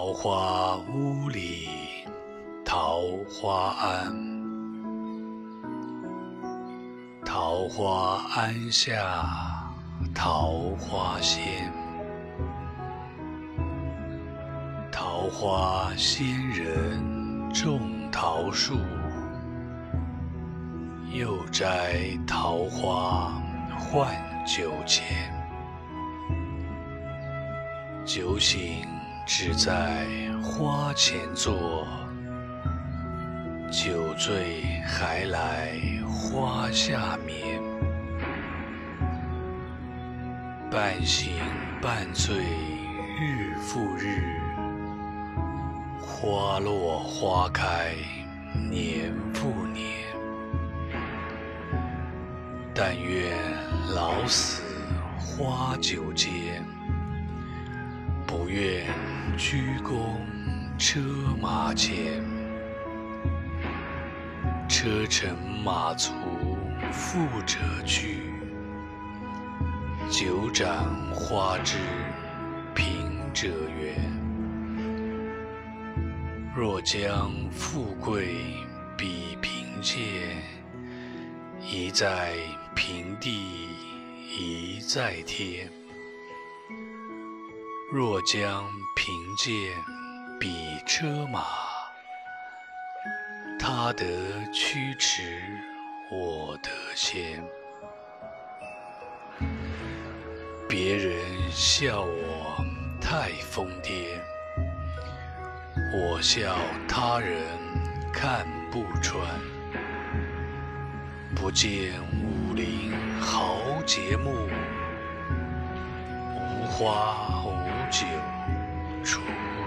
[0.00, 1.68] 桃花坞里
[2.64, 4.16] 桃花庵，
[7.22, 8.96] 桃花庵下
[10.14, 11.70] 桃花仙，
[14.90, 16.98] 桃花仙人
[17.52, 17.78] 种
[18.10, 18.78] 桃树，
[21.12, 23.38] 又摘桃花
[23.78, 24.08] 换
[24.46, 25.30] 酒钱。
[28.06, 28.82] 酒醒
[29.32, 30.08] 只在
[30.42, 31.86] 花前坐，
[33.70, 37.62] 酒醉还来花下眠。
[40.68, 41.32] 半醒
[41.80, 42.38] 半醉
[43.20, 44.40] 日复日，
[46.00, 47.94] 花落花开
[48.68, 49.86] 年复年。
[52.74, 53.32] 但愿
[53.94, 54.64] 老死
[55.16, 56.64] 花酒间。
[58.26, 58.86] 不愿
[59.42, 60.18] 鞠躬
[60.78, 61.00] 车
[61.40, 62.22] 马前，
[64.68, 66.12] 车尘马足
[66.92, 68.18] 富者去，
[70.10, 71.78] 酒盏花枝
[72.74, 72.86] 贫
[73.32, 73.48] 者
[73.80, 74.12] 圆。
[76.54, 78.34] 若将富贵
[78.94, 80.02] 比贫贱，
[81.66, 82.34] 一在
[82.74, 83.70] 平地
[84.38, 85.79] 一在天。
[87.92, 89.74] 若将贫贱
[90.38, 91.42] 比车马，
[93.58, 94.06] 他得
[94.52, 95.42] 驱驰，
[96.08, 97.42] 我得先。
[100.68, 101.16] 别人
[101.50, 102.64] 笑我
[103.00, 104.20] 太疯癫，
[105.92, 107.42] 我笑他人
[108.12, 109.20] 看不穿。
[111.34, 114.48] 不见武林豪杰墓，
[116.36, 117.39] 无花
[117.90, 118.06] 酒
[119.02, 119.18] 锄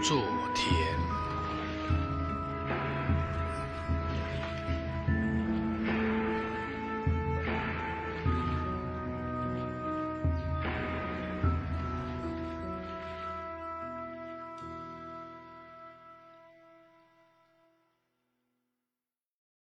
[0.00, 0.22] 作
[0.54, 1.03] 田。